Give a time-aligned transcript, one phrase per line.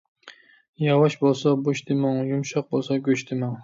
[0.85, 3.59] ياۋاش بولسا بوش دېمەڭ، يۇمشاق بولسا گۆش دېمەڭ.